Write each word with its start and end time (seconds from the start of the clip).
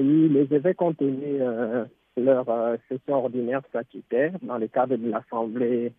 Les 0.00 0.46
évêques 0.54 0.80
ont 0.82 0.94
tenu 0.94 1.38
leur 2.16 2.46
session 2.88 3.16
ordinaire 3.16 3.62
statutaire 3.68 4.32
dans 4.42 4.58
le 4.58 4.68
cadre 4.68 4.96
de 4.96 5.10
l'Assemblée 5.10 5.92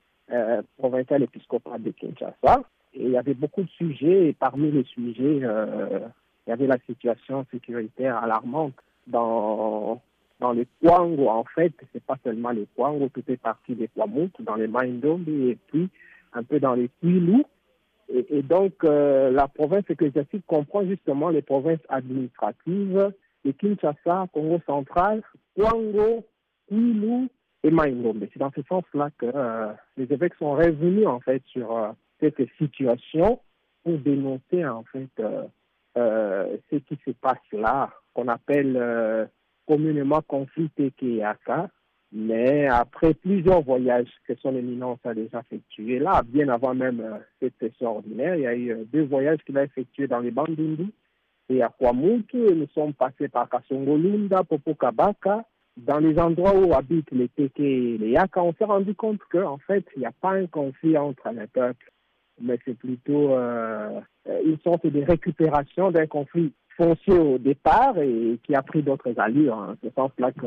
provinciale 0.78 1.24
épiscopale 1.24 1.84
de 1.84 1.92
Kinshasa. 1.92 2.64
Et 2.94 3.06
il 3.06 3.12
y 3.12 3.18
avait 3.18 3.34
beaucoup 3.34 3.64
de 3.64 3.70
sujets, 3.70 4.30
et 4.30 4.34
parmi 4.34 4.72
les 4.72 4.84
sujets, 4.84 5.38
il 5.38 6.50
y 6.50 6.52
avait 6.52 6.68
la 6.68 6.78
situation 6.86 7.46
sécuritaire 7.52 8.18
alarmante 8.18 8.76
dans 9.08 10.02
dans 10.44 10.52
les 10.52 10.68
Kwango, 10.82 11.30
en 11.30 11.46
fait, 11.46 11.74
c'est 11.94 12.04
pas 12.04 12.18
seulement 12.22 12.50
les 12.50 12.68
Kwango, 12.76 13.08
tout 13.08 13.24
est 13.30 13.38
parti 13.38 13.76
des 13.76 13.88
Kwamut, 13.88 14.34
dans 14.42 14.56
les 14.56 14.68
Maindombe 14.68 15.30
et 15.30 15.58
puis 15.68 15.90
un 16.34 16.44
peu 16.44 16.60
dans 16.60 16.74
les 16.74 16.90
Kwilu. 17.00 17.46
Et, 18.10 18.42
donc, 18.44 18.84
euh, 18.84 19.32
la 19.32 19.48
province 19.48 19.90
ecclésiastique 19.90 20.44
comprend 20.46 20.86
justement 20.86 21.30
les 21.30 21.42
provinces 21.42 21.80
administratives 21.88 23.12
de 23.46 23.52
Kinshasa, 23.52 24.28
Congo 24.34 24.60
central, 24.66 25.22
Kwango, 25.56 26.24
Kwilu 26.68 27.30
et 27.64 27.72
Maindombe. 27.72 28.26
C'est 28.32 28.40
dans 28.40 28.52
ce 28.56 28.62
sens-là 28.64 29.10
que 29.18 29.26
euh, 29.26 29.72
les 29.98 30.12
évêques 30.12 30.36
sont 30.36 30.54
revenus, 30.54 31.08
en 31.08 31.20
fait, 31.20 31.44
sur 31.48 31.78
euh, 31.78 31.92
cette 32.20 32.42
situation 32.58 33.40
pour 33.84 33.98
dénoncer, 33.98 34.66
en 34.66 34.84
fait, 34.84 35.10
ce 35.96 36.76
qui 36.76 36.98
se 37.06 37.12
passe 37.12 37.38
là, 37.52 37.90
qu'on 38.14 38.28
appelle 38.30 39.30
communément 39.68 40.22
conflit 40.22 40.70
Tekeyaka, 40.70 41.70
mais 42.14 42.68
après 42.68 43.16
plusieurs 43.16 43.62
voyages 43.62 44.12
que 44.28 44.36
son 44.36 44.56
éminence 44.56 45.00
a 45.04 45.16
déjà 45.16 45.40
effectués, 45.40 45.98
là, 45.98 46.22
bien 46.24 46.48
avant 46.50 46.76
même 46.76 47.02
euh, 47.02 47.18
cette 47.42 47.58
session 47.60 47.96
ordinaire, 47.96 48.36
il 48.36 48.42
y 48.42 48.48
a 48.48 48.54
eu 48.54 48.72
euh, 48.72 48.84
deux 48.94 49.04
voyages 49.04 49.40
qu'il 49.46 49.58
a 49.58 49.64
effectués 49.64 50.08
dans 50.08 50.20
les 50.20 50.30
Bandundu 50.30 50.92
et 51.50 51.62
à 51.62 51.70
Kwamutu, 51.70 52.38
nous 52.38 52.68
sommes 52.74 52.94
passés 52.94 53.28
par 53.28 53.50
Kasongolunda, 53.50 54.44
Popokabaka, 54.44 55.46
dans 55.78 56.00
les 56.00 56.18
endroits 56.20 56.56
où 56.56 56.74
habitent 56.74 57.12
les 57.12 57.30
Teke 57.30 57.60
et 57.60 57.98
les 57.98 58.12
Yaka, 58.12 58.44
on 58.44 58.54
s'est 58.54 58.64
rendu 58.64 58.94
compte 58.96 59.20
qu'en 59.32 59.58
fait, 59.58 59.86
il 59.96 60.00
n'y 60.00 60.06
a 60.06 60.12
pas 60.12 60.34
un 60.34 60.48
conflit 60.48 60.98
entre 60.98 61.30
les 61.32 61.48
peuples, 61.48 61.92
mais 62.40 62.60
c'est 62.64 62.78
plutôt 62.78 63.34
euh, 63.34 64.00
une 64.46 64.60
sorte 64.60 64.86
de 64.86 65.02
récupération 65.02 65.92
d'un 65.92 66.08
conflit 66.08 66.54
foncier 66.78 67.18
au 67.18 67.38
départ 67.38 67.98
et 67.98 68.40
qui 68.44 68.56
a 68.56 68.62
pris 68.62 68.82
d'autres 68.82 69.14
allures. 69.18 69.58
Hein. 69.58 69.76
C'est 69.84 69.94
sens 69.94 70.12
là 70.18 70.32
que 70.32 70.46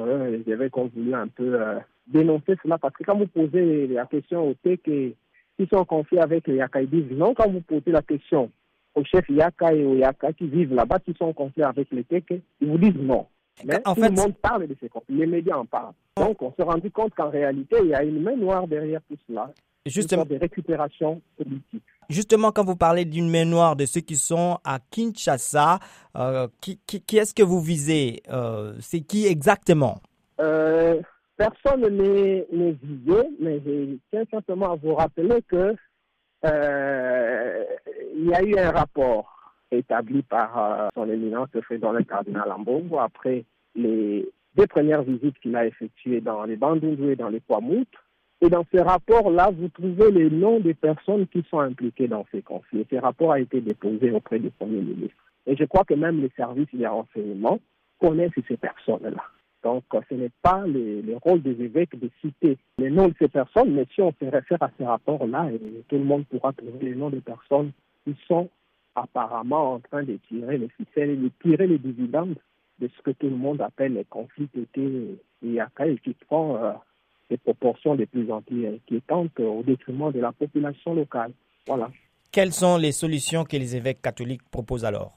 ont 0.79 0.91
voulu 0.95 1.15
un 1.15 1.29
peu 1.29 1.61
euh, 1.61 1.79
dénoncer 2.07 2.57
cela 2.63 2.79
parce 2.79 2.95
que 2.95 3.05
quand 3.05 3.17
vous 3.17 3.27
posez 3.27 3.87
la 3.89 4.07
question 4.07 4.49
aux 4.49 4.55
TEC 4.55 4.83
qui 4.85 5.67
sont 5.73 5.85
confiés 5.85 6.21
avec 6.21 6.47
les 6.47 6.57
Yaka, 6.57 6.83
ils 6.83 6.91
disent 6.91 7.17
non. 7.17 7.35
Quand 7.35 7.51
vous 7.51 7.61
posez 7.61 7.91
la 7.91 8.03
question 8.03 8.51
aux 8.97 9.05
chefs 9.05 9.29
Yaka 9.29 9.73
et 9.73 9.99
Yaka 9.99 10.33
qui 10.33 10.49
vivent 10.49 10.75
là-bas, 10.75 10.99
qui 10.99 11.15
sont 11.15 11.33
confiés 11.33 11.63
avec 11.63 11.89
les 11.93 12.03
TEC, 12.03 12.25
ils 12.61 12.69
vous 12.69 12.79
disent 12.79 12.97
non. 12.97 13.27
Mais 13.65 13.81
tout 13.81 13.95
le 13.97 14.11
monde 14.11 14.35
parle 14.37 14.67
de 14.67 14.77
ces 14.81 14.89
conflits, 14.89 15.17
les 15.17 15.27
médias 15.27 15.57
en 15.57 15.65
parlent. 15.65 15.93
Donc 16.17 16.43
on 16.43 16.53
s'est 16.53 16.63
rendu 16.63 16.91
compte 16.91 17.15
qu'en 17.15 17.31
réalité, 17.31 17.77
il 17.83 17.89
y 17.89 17.95
a 17.95 18.03
une 18.03 18.23
main 18.23 18.37
noire 18.37 18.67
derrière 18.67 19.01
tout 19.09 19.17
cela. 19.29 19.51
Justement. 19.87 20.23
Une 20.23 20.29
sorte 20.29 20.41
de 20.41 20.41
récupération 20.41 21.23
politique. 21.37 21.83
Justement, 22.09 22.53
quand 22.53 22.65
vous 22.65 22.77
parlez 22.77 23.05
d'une 23.05 23.31
main 23.31 23.45
noire 23.45 23.77
de 23.77 23.87
ceux 23.87 24.01
qui 24.01 24.17
sont 24.17 24.59
à 24.65 24.79
Kinshasa, 24.91 25.79
euh, 26.17 26.49
qui, 26.61 26.79
qui, 26.87 27.19
est-ce 27.19 27.35
que 27.35 27.43
vous 27.43 27.61
visez 27.61 28.23
euh, 28.31 28.75
C'est 28.81 29.01
qui 29.01 29.27
exactement? 29.27 30.01
Euh, 30.41 31.01
Personne 31.37 31.83
n'est 31.83 32.47
visé, 32.83 33.29
mais 33.41 33.61
je 33.65 33.97
tiens 34.11 34.25
simplement 34.31 34.73
à 34.73 34.77
vous 34.77 34.95
rappeler 34.95 35.43
que 35.43 35.75
il 38.17 38.27
y 38.27 38.35
a 38.35 38.43
eu 38.43 38.59
un 38.59 38.71
rapport 38.71 39.53
établi 39.71 40.23
par 40.23 40.91
son 40.95 41.09
éminence 41.09 41.49
le 41.53 41.61
président 41.61 41.93
le 41.93 42.03
cardinal 42.05 42.51
Ambongo 42.51 42.99
après 42.99 43.45
les 43.75 44.29
deux 44.57 44.67
premières 44.67 45.03
visites 45.03 45.39
qu'il 45.41 45.55
a 45.55 45.67
effectuées 45.67 46.21
dans 46.21 46.45
les 46.45 46.57
Bandundu 46.57 47.11
et 47.13 47.17
dans 47.17 47.29
les 47.29 47.41
Kwamut 47.41 47.87
et 48.43 48.51
dans 48.51 48.67
ce 48.71 48.79
rapport-là, 48.79 49.51
vous 49.51 49.69
trouvez 49.69 50.11
les 50.11 50.29
noms 50.29 50.61
des 50.61 50.75
personnes 50.75 51.27
qui 51.29 51.43
sont 51.51 51.61
impliquées 51.61 52.09
dans 52.09 52.27
ces 52.31 52.43
conflits. 52.43 52.87
ce 52.91 52.97
rapport 52.97 53.33
a 53.33 53.41
été 53.41 53.61
déposé 53.63 54.11
auprès 54.11 54.39
du 54.39 54.51
Premier 54.51 54.83
ministre. 54.83 55.17
Et 55.47 55.57
je 55.57 55.65
crois 55.65 55.85
que 55.85 55.95
même 55.95 56.21
les 56.21 56.31
services 56.37 56.69
de 56.75 56.87
renseignement 56.87 57.59
connaissent 57.99 58.33
ces 58.47 58.59
personnes-là. 58.59 59.23
Donc, 59.63 59.85
ce 60.11 60.15
n'est 60.15 60.31
pas 60.43 60.65
le, 60.67 61.17
rôle 61.23 61.41
des 61.41 61.61
évêques 61.63 61.99
de 61.99 62.11
citer 62.21 62.59
les 62.79 62.91
noms 62.91 63.09
de 63.09 63.15
ces 63.19 63.29
personnes, 63.29 63.73
mais 63.73 63.87
si 63.95 64.03
on 64.03 64.13
se 64.13 64.25
réfère 64.27 64.63
à 64.63 64.71
ces 64.77 64.85
rapports-là, 64.85 65.49
tout 65.89 65.97
le 65.97 66.05
monde 66.05 66.27
pourra 66.27 66.53
trouver 66.53 66.91
les 66.91 66.95
noms 66.95 67.11
des 67.11 67.23
personnes 67.23 67.73
qui 68.07 68.17
sont 68.29 68.49
apparemment 68.95 69.75
en 69.75 69.81
train 69.81 70.03
de 70.03 70.19
tirer 70.29 70.59
les 70.59 70.69
ficelles 70.69 71.11
et 71.11 71.17
de 71.17 71.31
tirer 71.43 71.67
les 71.67 71.79
dividendes 71.79 72.37
de 72.79 72.89
ce 72.97 73.03
que 73.03 73.11
tout 73.11 73.29
le 73.29 73.37
monde 73.37 73.61
appelle 73.61 73.95
les 73.95 74.05
conflits 74.05 74.49
d'été 74.55 75.19
et 75.43 75.59
et 75.59 75.99
qui 75.99 76.15
prend 76.27 76.57
euh, 76.57 76.73
des 77.31 77.37
proportions 77.37 77.95
de 77.95 78.05
plus 78.05 78.31
en 78.31 78.43
plus 78.43 78.67
inquiétantes 78.67 79.39
au 79.41 79.63
détriment 79.63 80.13
de 80.13 80.21
la 80.21 80.33
population 80.33 80.95
locale. 80.95 81.33
Voilà. 81.67 81.91
Quelles 82.33 82.53
sont 82.53 82.77
les 82.77 82.93
solutions 82.93 83.45
que 83.45 83.57
les 83.57 83.77
évêques 83.77 84.03
catholiques 84.03 84.49
proposent 84.51 84.85
alors? 84.85 85.17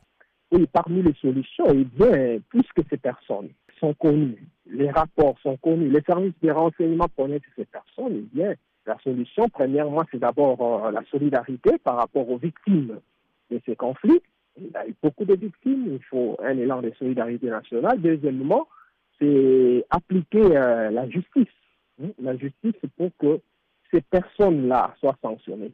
Oui, 0.52 0.66
parmi 0.72 1.04
les 1.04 1.14
solutions, 1.22 1.66
eh 1.70 1.84
bien, 1.84 2.40
puisque 2.50 2.82
ces 2.90 2.98
personnes 2.98 3.50
sont 3.80 3.94
connues, 3.94 4.48
les 4.66 4.90
rapports 4.90 5.38
sont 5.42 5.58
connus, 5.58 5.90
les 5.90 6.02
services 6.02 6.34
de 6.42 6.52
renseignement 6.52 7.08
connaissent 7.16 7.42
ces 7.56 7.66
personnes, 7.66 8.24
eh 8.24 8.36
bien, 8.36 8.54
la 8.90 8.98
solution, 9.00 9.48
premièrement, 9.50 10.04
c'est 10.12 10.20
d'abord 10.20 10.86
euh, 10.86 10.92
la 10.92 11.04
solidarité 11.10 11.78
par 11.84 11.96
rapport 11.96 12.30
aux 12.30 12.38
victimes 12.38 13.00
de 13.50 13.62
ces 13.66 13.76
conflits. 13.76 14.22
Il 14.60 14.72
y 14.72 14.76
a 14.78 14.88
eu 14.88 14.96
beaucoup 15.02 15.26
de 15.26 15.36
victimes, 15.36 15.94
il 15.94 16.04
faut 16.04 16.36
un 16.44 16.58
élan 16.58 16.82
de 16.82 16.92
solidarité 17.00 17.48
nationale. 17.48 18.02
Deuxièmement, 18.02 18.68
c'est 19.18 19.86
appliquer 19.90 20.58
euh, 20.58 20.90
la 20.90 21.08
justice 21.10 21.48
la 22.20 22.38
justice 22.38 22.76
pour 22.98 23.10
que 23.20 23.40
ces 23.92 24.02
personnes-là 24.02 24.96
soient 25.00 25.18
sanctionnées. 25.22 25.72